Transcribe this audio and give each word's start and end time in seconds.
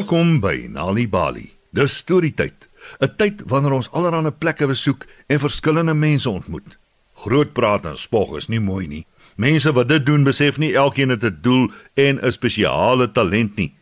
Welkom 0.00 0.38
by 0.40 0.64
Nali 0.72 1.02
Bali. 1.04 1.42
Dis 1.76 1.98
storietyd. 2.00 2.70
'n 3.04 3.10
Tyd 3.20 3.42
wanneer 3.44 3.74
ons 3.76 3.90
allerlei 3.92 4.32
plekke 4.32 4.66
besoek 4.66 5.04
en 5.28 5.38
verskillende 5.38 5.92
mense 5.94 6.30
ontmoet. 6.30 6.78
Groot 7.24 7.52
praat 7.52 7.84
en 7.84 7.98
spog 8.00 8.32
is 8.36 8.48
nie 8.48 8.60
mooi 8.60 8.86
nie. 8.88 9.04
Mense 9.36 9.72
wat 9.76 9.88
dit 9.88 10.06
doen, 10.06 10.24
besef 10.24 10.56
nie 10.56 10.72
elkeen 10.72 11.12
het 11.12 11.24
'n 11.24 11.38
doel 11.42 11.68
en 11.94 12.16
'n 12.16 12.32
spesiale 12.32 13.12
talent 13.12 13.56
nie. 13.56 13.74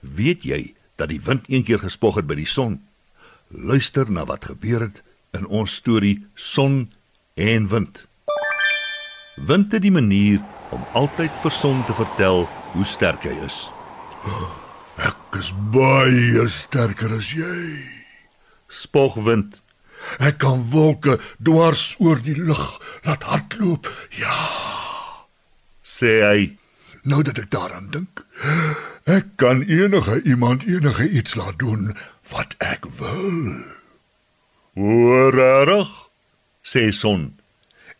Weet 0.00 0.44
jy 0.44 0.74
dat 0.96 1.08
die 1.08 1.20
wind 1.20 1.44
eendag 1.48 1.80
gespog 1.80 2.16
het 2.16 2.26
by 2.26 2.34
die 2.34 2.48
son? 2.48 2.80
Luister 3.48 4.10
na 4.10 4.24
wat 4.24 4.44
gebeur 4.44 4.80
het 4.80 5.02
in 5.32 5.46
ons 5.46 5.74
storie 5.74 6.24
Son 6.34 6.90
en 7.34 7.68
Wind. 7.68 8.06
Wind 9.46 9.72
het 9.72 9.82
die 9.82 9.92
manier 9.92 10.40
om 10.70 10.80
altyd 10.92 11.32
vir 11.42 11.50
son 11.50 11.84
te 11.84 11.92
vertel 11.92 12.48
hoe 12.72 12.84
sterk 12.84 13.22
hy 13.22 13.36
is. 13.44 13.68
Is 15.36 15.50
baie 15.72 16.48
sterker 16.48 17.12
as 17.12 17.28
jy. 17.36 17.82
Spog 18.72 19.18
wind. 19.26 19.58
Ek 20.22 20.38
kan 20.40 20.62
wolke 20.72 21.18
dwars 21.44 21.96
oor 22.00 22.22
die 22.24 22.36
lug 22.38 22.62
laat 23.04 23.26
hardloop. 23.28 23.90
Ja, 24.16 24.36
sê 25.84 26.20
hy. 26.24 26.40
nou 27.06 27.22
dat 27.22 27.38
ek 27.38 27.50
daaraan 27.54 27.90
dink, 27.94 28.24
ek 29.06 29.36
kan 29.38 29.62
enige 29.62 30.18
iemand 30.26 30.64
enige 30.66 31.06
iets 31.06 31.36
laat 31.38 31.58
doen 31.62 31.92
wat 32.32 32.56
ek 32.58 32.88
wil. 32.98 33.62
"O, 34.74 35.30
regtig?" 35.30 35.90
sê 36.64 36.90
son. 36.90 37.38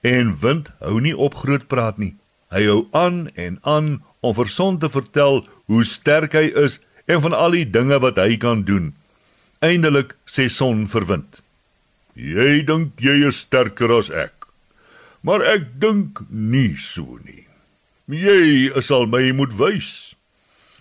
En 0.03 0.35
wind 0.41 0.71
hou 0.81 1.01
nie 1.01 1.17
op 1.17 1.35
groot 1.35 1.69
praat 1.69 1.99
nie. 1.99 2.17
Hy 2.51 2.67
hou 2.67 2.89
aan 2.93 3.29
en 3.35 3.59
aan 3.63 4.03
om 4.21 4.35
vir 4.35 4.49
son 4.49 4.79
te 4.79 4.91
vertel 4.91 5.47
hoe 5.67 5.85
sterk 5.85 6.33
hy 6.33 6.51
is 6.65 6.81
en 7.07 7.21
van 7.23 7.35
al 7.35 7.55
die 7.55 7.67
dinge 7.71 7.99
wat 8.03 8.19
hy 8.21 8.37
kan 8.43 8.65
doen. 8.67 8.95
Eindelik 9.65 10.17
sê 10.29 10.49
son 10.53 10.87
vir 10.91 11.07
wind: 11.07 11.41
"Jy 12.15 12.65
dink 12.67 13.01
jy 13.01 13.27
is 13.29 13.43
sterker 13.47 13.93
as 13.99 14.11
ek, 14.11 14.47
maar 15.23 15.43
ek 15.43 15.79
dink 15.81 16.21
nie 16.31 16.77
so 16.77 17.19
nie. 17.25 17.47
Jy 18.09 18.71
sal 18.83 19.07
my 19.07 19.33
moet 19.33 19.55
wys. 19.59 20.15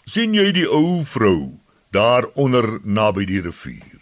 sien 0.05 0.35
jy 0.37 0.51
die 0.53 0.67
ou 0.69 1.01
vrou 1.03 1.57
daar 1.89 2.27
onder 2.35 2.79
naby 2.85 3.25
die 3.25 3.41
rivier? 3.41 4.01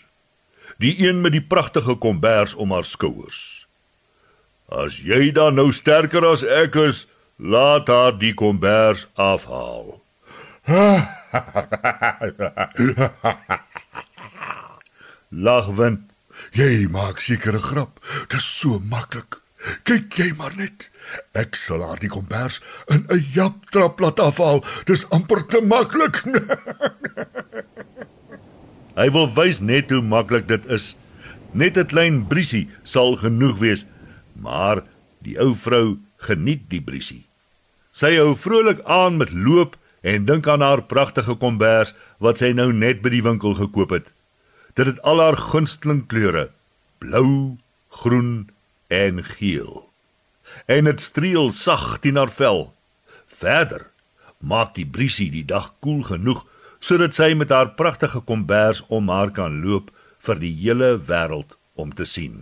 Die 0.80 1.08
een 1.08 1.22
met 1.22 1.32
die 1.32 1.42
pragtige 1.42 1.96
kombers 1.96 2.54
om 2.56 2.72
haar 2.72 2.84
skouers. 2.84 3.68
As 4.68 5.00
jy 5.00 5.32
dan 5.32 5.56
nou 5.56 5.72
sterker 5.72 6.26
as 6.26 6.44
ek 6.44 6.76
is, 6.76 7.08
laat 7.40 7.88
haar 7.88 8.20
die 8.20 8.34
kombers 8.34 9.08
afhaal." 9.16 10.03
Wind. 15.78 16.02
Jy 16.56 16.88
maak 16.88 17.19
seker 17.19 17.56
'n 17.56 17.59
grap. 17.59 18.00
Dis 18.31 18.44
so 18.44 18.79
maklik. 18.79 19.41
Kyk 19.84 20.16
jy 20.16 20.34
maar 20.38 20.56
net. 20.56 20.90
Ek 21.35 21.56
sal 21.56 21.84
haar 21.84 22.00
die 22.00 22.07
kombers 22.07 22.62
in 22.88 23.06
'n 23.12 23.19
jap 23.35 23.69
trap 23.75 24.00
laat 24.00 24.19
afhaal. 24.19 24.63
Dis 24.85 25.09
amper 25.09 25.47
te 25.47 25.59
maklik. 25.59 26.23
Hy 29.00 29.09
wil 29.09 29.34
wys 29.35 29.59
net 29.59 29.90
hoe 29.91 30.02
maklik 30.02 30.47
dit 30.47 30.66
is. 30.72 30.96
Net 31.52 31.78
'n 31.78 31.88
klein 31.91 32.28
briesie 32.28 32.69
sal 32.84 33.16
genoeg 33.19 33.57
wees, 33.59 33.85
maar 34.40 34.84
die 35.19 35.40
ou 35.40 35.56
vrou 35.56 36.00
geniet 36.23 36.69
die 36.69 36.81
briesie. 36.81 37.28
Sy 37.91 38.16
hou 38.16 38.35
vrolik 38.35 38.79
aan 38.88 39.18
met 39.18 39.34
loop 39.35 39.75
en 40.03 40.25
dink 40.28 40.47
aan 40.47 40.62
haar 40.62 40.84
pragtige 40.91 41.36
kombers 41.40 41.94
wat 42.24 42.41
sy 42.44 42.52
nou 42.56 42.69
net 42.75 43.02
by 43.03 43.14
die 43.14 43.24
winkel 43.24 43.56
gekoop 43.56 43.96
het. 43.96 44.12
Dit 44.75 44.90
het 44.90 45.02
al 45.08 45.22
haar 45.24 45.40
gunsteling 45.40 46.03
kleure: 46.12 46.50
blou, 47.00 47.58
groen 48.03 48.50
en 48.91 49.24
geel. 49.24 49.88
En 50.68 50.86
dit 50.90 51.02
streel 51.02 51.52
sag 51.52 52.00
teen 52.03 52.19
haar 52.19 52.31
vel. 52.31 52.68
Verder 53.28 53.88
maak 54.44 54.74
die 54.75 54.86
briesie 54.86 55.30
die 55.31 55.46
dag 55.47 55.72
koel 55.80 56.03
genoeg 56.03 56.44
sodat 56.84 57.16
sy 57.16 57.31
met 57.40 57.52
haar 57.56 57.70
pragtige 57.80 58.20
kombers 58.28 58.81
om 58.91 59.08
haar 59.08 59.31
kan 59.31 59.62
loop 59.64 59.88
vir 60.28 60.40
die 60.41 60.52
hele 60.52 60.97
wêreld 61.08 61.56
om 61.80 61.94
te 61.96 62.03
sien. 62.03 62.41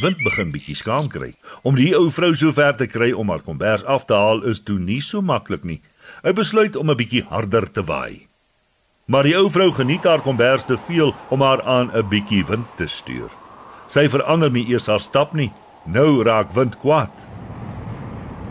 Wind 0.00 0.22
begin 0.24 0.48
bietjie 0.50 0.74
skaam 0.74 1.10
kry. 1.12 1.34
Om 1.62 1.76
die 1.76 1.92
ou 1.96 2.08
vrou 2.10 2.32
so 2.34 2.52
ver 2.56 2.72
te 2.80 2.88
kry 2.88 3.12
om 3.12 3.28
haar 3.28 3.44
kombers 3.44 3.84
af 3.84 4.08
te 4.08 4.16
haal 4.16 4.40
is 4.48 4.62
toe 4.64 4.78
nie 4.80 5.02
so 5.04 5.20
maklik 5.20 5.64
nie. 5.68 5.82
Hy 6.22 6.32
besluit 6.32 6.76
om 6.76 6.90
'n 6.90 6.96
bietjie 6.96 7.24
harder 7.28 7.70
te 7.70 7.84
waai. 7.84 8.28
Maar 9.06 9.22
die 9.22 9.36
ou 9.36 9.50
vrou 9.50 9.72
geniet 9.72 10.04
haar 10.04 10.20
kombers 10.20 10.64
te 10.64 10.78
veel 10.86 11.14
om 11.28 11.40
haar 11.40 11.62
aan 11.62 11.90
'n 11.92 12.08
bietjie 12.08 12.44
wind 12.46 12.66
te 12.76 12.86
stuur. 12.86 13.30
Sy 13.86 14.08
verander 14.08 14.50
nie 14.50 14.66
eers 14.68 14.86
haar 14.86 15.00
stap 15.00 15.32
nie. 15.32 15.52
Nou 15.84 16.22
raak 16.22 16.52
wind 16.52 16.78
kwaad. 16.80 17.12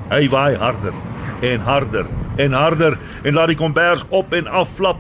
Hy 0.10 0.30
waai 0.30 0.56
harder 0.56 0.94
en 1.42 1.60
harder 1.60 2.06
en 2.38 2.52
harder 2.52 3.00
en 3.24 3.34
laat 3.34 3.48
die 3.48 3.58
kombers 3.58 4.06
op 4.10 4.34
en 4.34 4.48
af 4.48 4.70
flap. 4.76 5.00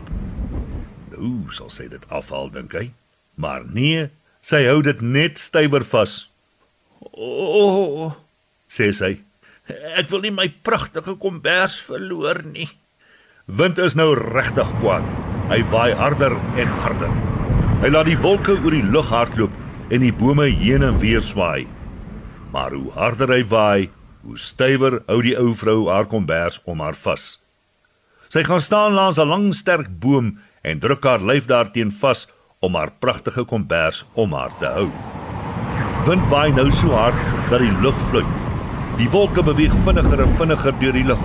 Nou 1.12 1.52
sal 1.52 1.69
sy 1.69 1.88
dit 1.88 2.09
afhaal 2.09 2.50
dink 2.50 2.74
hy. 2.74 2.92
Maar 3.36 3.63
nee, 3.66 4.09
sy 4.42 4.66
hou 4.66 4.81
dit 4.81 5.02
net 5.02 5.38
stywer 5.38 5.84
vas. 5.84 6.30
O, 7.00 7.30
oh, 7.62 8.12
sê 8.69 8.92
sy. 8.92 9.18
Ek 9.97 10.09
wil 10.11 10.23
nie 10.25 10.34
my 10.34 10.47
pragtige 10.66 11.16
kombers 11.22 11.79
verloor 11.81 12.44
nie. 12.45 12.69
Wind 13.45 13.79
is 13.81 13.95
nou 14.00 14.13
regtig 14.16 14.69
kwaad. 14.79 15.06
Hy 15.50 15.59
waai 15.72 15.94
harder 16.00 16.35
en 16.59 16.69
harder. 16.84 17.11
Hy 17.83 17.89
laat 17.91 18.07
die 18.07 18.19
wolke 18.23 18.56
oor 18.56 18.72
die 18.72 18.85
lug 18.85 19.09
hardloop 19.12 19.53
en 19.91 20.06
die 20.06 20.13
bome 20.16 20.47
heen 20.47 20.85
en 20.88 21.00
weer 21.01 21.23
swaai. 21.25 21.66
Maar 22.53 22.75
hoe 22.78 22.91
harder 22.95 23.33
hy 23.33 23.41
waai, 23.50 23.89
hoe 24.23 24.38
stywer 24.39 25.01
hou 25.09 25.19
die 25.25 25.35
ou 25.39 25.51
vrou 25.57 25.89
haar 25.89 26.07
kombers 26.07 26.62
om 26.69 26.83
haar 26.85 26.95
vas. 26.95 27.39
Sy 28.31 28.45
gaan 28.47 28.63
staan 28.63 28.95
langs 28.95 29.19
'n 29.19 29.28
lang 29.28 29.53
sterk 29.53 29.89
boom 30.00 30.39
en 30.63 30.79
druk 30.79 31.03
haar 31.03 31.19
lyf 31.19 31.45
daarteen 31.45 31.91
vas 31.91 32.28
om 32.62 32.75
haar 32.75 32.91
pragtige 33.00 33.44
kombers 33.44 34.06
om 34.13 34.33
haar 34.33 34.53
te 34.59 34.66
hou. 34.66 34.89
Wind 36.07 36.25
waai 36.29 36.51
nou 36.51 36.72
so 36.72 36.95
hard 36.95 37.19
dat 37.50 37.59
die 37.59 37.75
lug 37.81 37.97
vloei. 38.09 38.43
Die 39.00 39.09
wolke 39.09 39.42
beweeg 39.42 39.74
vinniger 39.88 40.22
en 40.22 40.34
vinniger 40.38 40.76
deur 40.78 40.94
die 40.94 41.06
lug. 41.08 41.22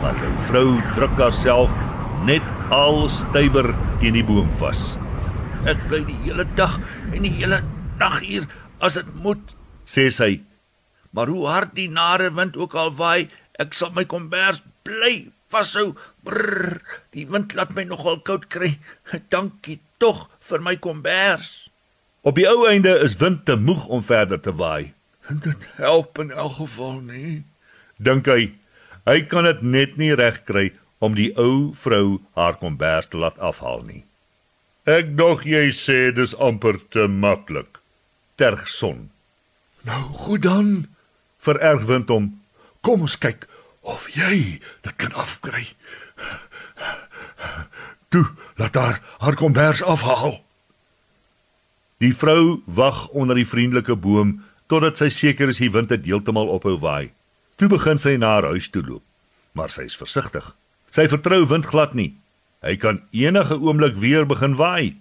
Maar 0.00 0.16
die 0.16 0.30
vrou 0.46 0.68
druk 0.96 1.18
haarself 1.20 1.72
net 2.24 2.44
al 2.72 3.04
stywer 3.12 3.68
teen 4.00 4.16
die 4.16 4.24
boom 4.24 4.48
vas. 4.60 4.94
Ek 5.68 5.80
bly 5.90 6.00
die 6.08 6.16
hele 6.24 6.46
dag 6.56 6.78
en 7.12 7.26
die 7.26 7.34
hele 7.36 7.60
nag 8.00 8.20
hier 8.24 8.48
as 8.80 8.96
dit 8.96 9.10
moet, 9.20 9.42
sê 9.84 10.08
sy. 10.14 10.38
Maar 11.12 11.28
hoe 11.32 11.44
hard 11.50 11.76
die 11.76 11.90
nare 11.92 12.30
wind 12.32 12.56
ook 12.56 12.76
al 12.78 12.94
waai, 12.96 13.28
ek 13.60 13.76
sal 13.76 13.92
my 13.92 14.06
kombers 14.08 14.62
bly 14.86 15.28
vashou. 15.52 15.92
Brrr, 16.24 16.80
die 17.12 17.28
wind 17.28 17.52
laat 17.58 17.74
my 17.76 17.84
nogal 17.88 18.22
koud 18.24 18.48
kry. 18.52 18.76
Dankie 19.32 19.80
tog 20.00 20.28
vir 20.48 20.64
my 20.64 20.78
kombers. 20.80 21.68
Op 22.24 22.40
die 22.40 22.48
ou 22.48 22.64
einde 22.68 22.96
is 23.04 23.20
wind 23.20 23.44
te 23.44 23.60
moeg 23.60 23.90
om 23.92 24.00
verder 24.04 24.40
te 24.40 24.56
waai. 24.56 24.94
Dit 25.28 25.68
help 25.76 26.18
in 26.18 26.30
elk 26.30 26.52
geval 26.56 27.00
nie. 27.04 27.44
Dink 27.96 28.26
hy, 28.26 28.52
hy 29.04 29.18
kan 29.28 29.44
dit 29.44 29.60
net 29.62 29.96
nie 30.00 30.14
reg 30.16 30.40
kry 30.48 30.70
om 31.04 31.14
die 31.14 31.30
ou 31.36 31.74
vrou 31.76 32.18
haar 32.38 32.56
kombers 32.58 33.10
te 33.12 33.20
laat 33.20 33.38
afhaal 33.38 33.84
nie. 33.84 34.04
Ek 34.88 35.12
dog 35.20 35.44
jy 35.44 35.68
sê 35.76 36.08
dis 36.16 36.32
amper 36.40 36.80
te 36.88 37.04
maklik. 37.06 37.82
Terg 38.40 38.68
son. 38.72 39.10
Nou 39.84 40.02
goed 40.24 40.42
dan, 40.42 40.88
Vererg 41.38 41.84
wind 41.86 42.08
hom. 42.08 42.40
kom 42.80 43.00
ons 43.04 43.18
kyk 43.18 43.44
of 43.82 44.08
jy 44.14 44.60
dit 44.82 44.94
kan 44.96 45.12
afkry. 45.12 45.68
Toe, 48.08 48.24
laat 48.56 48.74
haar 48.74 49.00
haar 49.18 49.36
kombers 49.36 49.82
afhaal. 49.82 50.40
Die 52.00 52.14
vrou 52.14 52.62
wag 52.64 53.08
onder 53.08 53.36
die 53.36 53.46
vriendelike 53.46 53.96
boom 53.96 54.38
totdat 54.68 54.96
sy 55.00 55.08
seker 55.12 55.48
is 55.52 55.58
die 55.62 55.70
wind 55.72 55.90
het 55.90 56.06
heeltemal 56.06 56.48
ophou 56.52 56.76
waai. 56.78 57.10
Toe 57.58 57.68
begin 57.68 57.98
sy 57.98 58.16
na 58.16 58.34
haar 58.36 58.50
huis 58.52 58.68
toe 58.70 58.82
loop, 58.86 59.02
maar 59.56 59.70
sy 59.72 59.88
is 59.88 59.96
versigtig. 59.98 60.44
Sy 60.90 61.08
vertrou 61.10 61.42
wind 61.50 61.66
glad 61.66 61.94
nie. 61.94 62.14
Hy 62.62 62.76
kan 62.76 63.02
enige 63.12 63.58
oomblik 63.58 63.96
weer 63.98 64.26
begin 64.26 64.56
waai. 64.58 64.96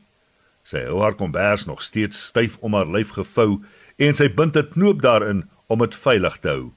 Sy 0.68 0.84
hou 0.90 1.00
haar 1.02 1.16
kombers 1.16 1.66
nog 1.66 1.82
steeds 1.86 2.20
styf 2.32 2.58
om 2.62 2.74
haar 2.76 2.90
lyf 2.92 3.14
gevou 3.16 3.62
en 3.98 4.14
sy 4.14 4.28
bind 4.28 4.58
'n 4.58 4.68
knoop 4.74 5.02
daarin 5.02 5.50
om 5.68 5.80
dit 5.80 5.96
veilig 5.96 6.38
te 6.42 6.50
hou. 6.50 6.72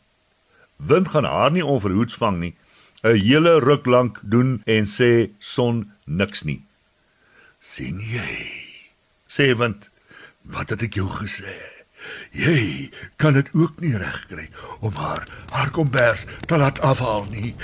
Wind 0.79 1.09
gaan 1.09 1.25
haar 1.25 1.51
nie 1.51 1.65
onverhoeds 1.65 2.15
vang 2.15 2.39
nie. 2.41 2.55
'n 3.05 3.17
Hele 3.17 3.59
ruk 3.61 3.87
lank 3.87 4.21
doen 4.23 4.63
en 4.67 4.85
sê 4.87 5.31
son 5.39 5.93
niks 6.07 6.45
nie. 6.45 6.63
sien 7.61 8.01
jy? 8.01 8.53
Sê 9.29 9.55
wind, 9.57 9.91
Wat 10.45 10.71
het 10.71 10.83
ek 10.83 10.95
jou 10.95 11.09
gesê? 11.09 11.53
Jy 12.33 12.91
kan 13.17 13.33
dit 13.37 13.49
ook 13.55 13.81
nie 13.81 13.97
regkry 13.97 14.49
om 14.81 14.95
haar 14.95 15.27
haar 15.51 15.71
kombers 15.71 16.27
te 16.47 16.57
laat 16.57 16.81
afhaal 16.81 17.27
nie. 17.31 17.55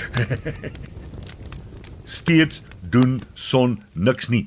steeds 2.19 2.61
doen 2.81 3.21
son 3.33 3.81
niks 3.93 4.27
nie. 4.27 4.45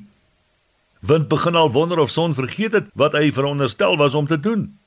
Wind 0.99 1.27
begin 1.27 1.55
al 1.55 1.71
wonder 1.71 1.99
of 1.99 2.11
son 2.11 2.33
vergeet 2.33 2.73
het 2.73 2.89
wat 2.93 3.13
hy 3.17 3.31
veronderstel 3.31 3.97
was 3.97 4.13
om 4.13 4.27
te 4.27 4.39
doen. 4.39 4.77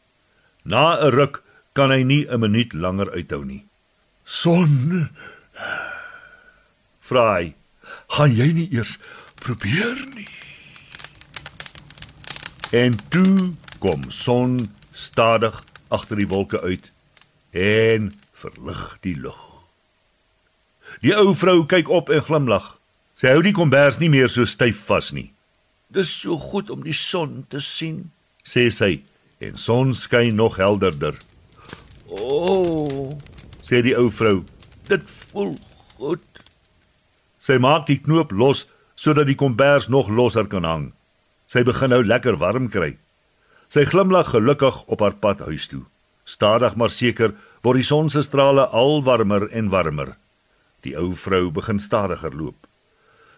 Na 0.62 0.96
'n 0.96 1.10
ruk 1.10 1.42
kan 1.72 1.90
hy 1.90 2.02
nie 2.02 2.26
'n 2.26 2.40
minuut 2.40 2.72
langer 2.72 3.10
uithou 3.10 3.44
nie. 3.44 3.66
Son, 4.24 5.10
Vra 7.04 7.24
hy: 7.36 7.54
gaan 8.16 8.32
jy 8.32 8.48
nie 8.52 8.68
eers 8.72 8.96
probeer 9.42 9.98
nie? 10.14 10.28
En 12.72 12.96
toe 13.12 13.52
kom 13.78 14.06
son 14.10 14.56
stadig 14.94 15.58
agter 15.93 16.17
die 16.23 16.29
wolke 16.31 16.61
uit 16.62 16.93
en 17.50 18.12
verlig 18.32 18.87
die 19.02 19.17
lug. 19.19 19.43
Die 21.02 21.14
ou 21.19 21.35
vrou 21.35 21.64
kyk 21.67 21.91
op 21.91 22.11
en 22.14 22.23
glimlag. 22.23 22.75
Sy 23.19 23.35
hou 23.35 23.43
die 23.46 23.55
kombers 23.55 24.00
nie 24.00 24.11
meer 24.11 24.31
so 24.31 24.46
styf 24.46 24.81
vas 24.88 25.12
nie. 25.14 25.31
Dis 25.94 26.11
so 26.11 26.38
goed 26.38 26.70
om 26.70 26.82
die 26.87 26.96
son 26.96 27.44
te 27.50 27.61
sien, 27.62 28.08
sê 28.43 28.67
sy, 28.75 29.05
en 29.43 29.58
son 29.61 29.94
skyn 29.94 30.35
nog 30.38 30.58
helderder. 30.58 31.19
O, 32.11 32.19
oh, 32.19 33.12
sê 33.62 33.82
die 33.87 33.94
ou 33.99 34.11
vrou, 34.11 34.43
dit 34.91 35.14
voel 35.31 35.55
goed. 35.99 36.26
Sy 37.38 37.58
maak 37.62 37.87
die 37.91 38.00
knoop 38.02 38.32
los 38.35 38.64
sodat 38.99 39.29
die 39.29 39.38
kombers 39.38 39.91
nog 39.91 40.11
losser 40.11 40.46
kan 40.50 40.67
hang. 40.67 40.91
Sy 41.50 41.62
begin 41.67 41.93
nou 41.93 42.02
lekker 42.02 42.38
warm 42.41 42.70
kry. 42.73 42.94
Sy 43.74 43.82
glimlag 43.90 44.28
gelukkig 44.30 44.84
op 44.86 45.00
haar 45.02 45.16
pad 45.18 45.40
huis 45.48 45.64
toe. 45.66 45.82
Stadig 46.24 46.76
maar 46.78 46.92
seker 46.94 47.32
word 47.66 47.80
die 47.80 47.86
son 47.86 48.10
se 48.12 48.20
strale 48.22 48.68
al 48.70 49.00
warmer 49.02 49.48
en 49.50 49.70
warmer. 49.72 50.12
Die 50.86 50.94
ou 51.00 51.08
vrou 51.18 51.48
begin 51.56 51.80
stadiger 51.82 52.36
loop. 52.38 52.68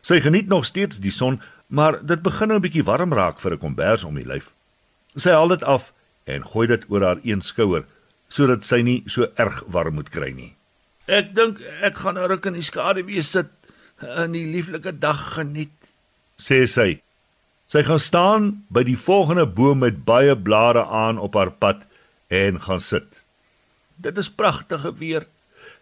Sy 0.04 0.20
geniet 0.20 0.50
nog 0.52 0.66
steeds 0.68 1.00
die 1.00 1.14
son, 1.14 1.40
maar 1.72 2.02
dit 2.04 2.20
begin 2.22 2.52
nou 2.52 2.58
'n 2.58 2.66
bietjie 2.66 2.84
warm 2.84 3.12
raak 3.16 3.40
vir 3.40 3.52
'n 3.54 3.58
kombers 3.64 4.04
om 4.04 4.14
die 4.14 4.26
lyf. 4.26 4.52
Sy 5.16 5.30
haal 5.30 5.48
dit 5.48 5.62
af 5.62 5.92
en 6.26 6.44
gooi 6.44 6.66
dit 6.66 6.84
oor 6.88 7.02
haar 7.02 7.20
een 7.22 7.40
skouer 7.40 7.84
sodat 8.28 8.62
sy 8.62 8.82
nie 8.82 9.02
so 9.06 9.26
erg 9.36 9.64
warm 9.66 9.94
moet 9.94 10.10
kry 10.10 10.32
nie. 10.32 10.54
Ek 11.06 11.34
dink 11.34 11.60
ek 11.80 11.96
gaan 11.96 12.18
'n 12.18 12.28
ruk 12.28 12.46
in 12.46 12.52
die 12.52 12.62
skaduwee 12.62 13.22
sit 13.22 13.48
en 14.02 14.32
die 14.32 14.44
lieflike 14.44 14.98
dag 14.98 15.34
geniet, 15.34 15.72
sê 16.36 16.66
sy. 16.66 17.00
Sy 17.66 17.82
gaan 17.82 17.98
staan 18.02 18.44
by 18.70 18.84
die 18.86 18.98
volgende 18.98 19.46
boom 19.46 19.80
met 19.82 20.04
baie 20.06 20.36
blare 20.38 20.84
aan 20.86 21.18
op 21.18 21.34
haar 21.34 21.50
pad 21.50 21.82
en 22.30 22.60
gaan 22.62 22.80
sit. 22.80 23.22
Dit 23.96 24.16
is 24.16 24.30
pragtige 24.30 24.92
weer. 24.94 25.26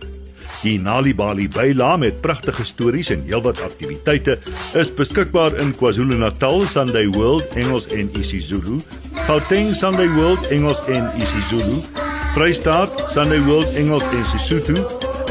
Die 0.62 0.80
Nali 0.82 1.14
Bali 1.14 1.48
byla 1.48 1.96
met 1.96 2.20
pragtige 2.20 2.64
stories 2.64 3.10
en 3.14 3.22
heelwat 3.28 3.60
aktiwiteite 3.62 4.38
is 4.74 4.94
beskikbaar 4.94 5.54
in 5.62 5.74
KwaZulu-Natal 5.76 6.66
Sunday 6.66 7.08
World 7.14 7.46
Engels 7.54 7.86
en 7.94 8.10
isiZulu, 8.18 8.80
Gauteng 9.26 9.74
Sunday 9.74 10.06
World 10.06 10.46
Engels 10.46 10.84
en 10.86 11.10
isiZulu, 11.18 11.82
Vrystaat 12.34 13.10
Sunday 13.10 13.40
World 13.42 13.74
Engels 13.74 14.04
en 14.04 14.24
Sesotho, 14.24 14.86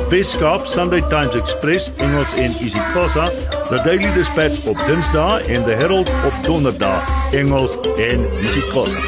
Weskaap 0.09 0.65
Sunday 0.65 1.01
Times 1.09 1.35
Express 1.35 1.91
Engels 1.97 2.33
en 2.33 2.51
isiXhosa, 2.59 3.31
The 3.69 3.81
Daily 3.83 4.13
Dispatch 4.13 4.65
op 4.67 4.77
Dinsdae 4.87 5.39
en 5.47 5.63
The 5.63 5.71
Herald 5.71 6.09
op 6.09 6.33
Donderdae 6.43 7.01
Engels 7.31 7.77
en 7.97 8.19
isiXhosa. 8.43 8.99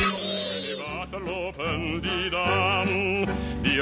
Die 3.61 3.81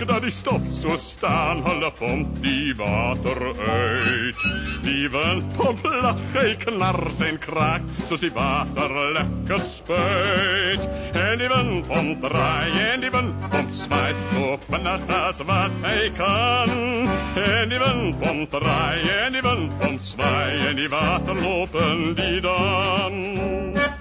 werk 0.00 0.08
dat 0.08 0.22
die 0.22 0.30
stof 0.30 0.62
so 0.70 0.96
staan 0.96 1.62
Hulle 1.64 1.90
pomp 1.90 2.42
die 2.42 2.74
water 2.76 3.40
uit 3.68 4.36
Die 4.82 5.08
wind 5.10 5.44
pomp 5.56 5.84
lach, 5.84 6.20
hy 6.34 6.54
knars 6.56 7.20
en 7.20 7.38
kraak 7.38 7.82
Soos 8.06 8.20
die 8.20 8.32
water 8.32 8.90
lekker 9.14 9.60
spuit 9.60 10.88
En 11.14 11.38
die 11.38 11.48
wind 11.48 11.86
pomp 11.88 12.20
draai 12.20 12.70
en 12.92 13.00
wind 13.10 13.48
pomp 13.50 13.72
smaai 13.72 14.14
So 14.30 14.56
vinnig 14.68 15.08
as 15.10 15.40
wat 15.46 15.74
hy 15.82 16.10
kan. 16.16 16.70
En 17.40 17.72
die 17.72 17.80
wind 17.80 18.20
pomp 18.20 18.50
draai 18.50 19.00
en 19.10 19.36
die 19.36 19.44
wind 19.44 19.78
pomp 19.80 20.00
smaai 20.00 20.68
En 20.70 20.76
die 20.76 20.88
water 20.88 21.36
lopen 21.44 22.14
die 22.14 22.40
dan 22.40 23.99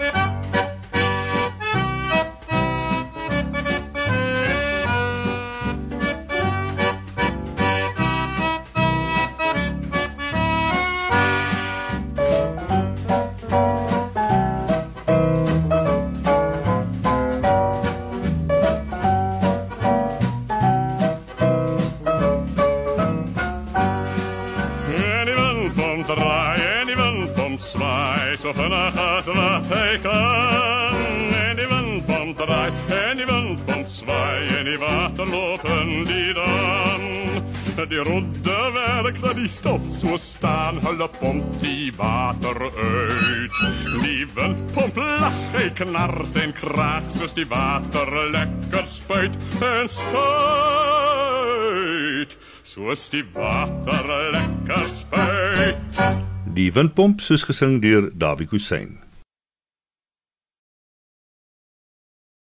wind 25.99 26.07
pomp 26.07 26.19
draai 26.19 26.61
en 26.61 26.87
die 26.87 26.95
wind 26.95 27.33
pomp 27.35 27.59
swaai 27.59 28.37
So 28.37 28.53
vinnig 28.53 28.95
as 28.95 29.27
wat 29.27 29.65
hy 29.67 29.97
kan. 30.03 31.33
En 31.35 31.55
die 31.57 31.67
wind 31.67 32.05
pomp 32.05 32.37
draai 32.37 32.71
en 32.87 33.17
die 33.17 33.25
wind 33.25 33.65
pomp 33.65 33.87
swaai 33.87 34.47
En 34.59 34.65
die 34.65 34.77
water 34.77 35.27
lopen 35.27 36.03
die 36.05 36.33
dan. 36.33 37.07
Die 37.89 38.03
rodde 38.03 38.71
werk 38.75 39.21
dat 39.21 39.35
die 39.35 39.47
stof 39.47 39.81
so 39.99 40.17
staan 40.17 40.79
Hulle 40.83 41.07
pomp 41.19 41.43
die 41.61 41.91
water 41.95 42.59
uit. 42.59 43.59
Die 44.03 44.27
wind 44.35 44.73
pomp 44.73 44.95
lach, 44.95 45.41
hy 45.55 45.69
knars 45.75 46.35
en 46.35 46.53
kraak 46.53 47.09
Soos 47.09 47.33
die 47.33 47.47
water 47.47 48.15
lekker 48.31 48.85
spuit 48.85 49.35
en 49.59 49.89
spuit 49.89 50.98
Soos 52.69 53.07
die 53.09 53.23
water 53.33 54.03
lekker 54.29 54.83
spuit 54.85 56.01
Die 56.53 56.67
windpomp 56.75 57.23
soos 57.25 57.47
gesing 57.49 57.79
deur 57.81 58.11
Dawie 58.13 58.45
Kosyn. 58.51 58.91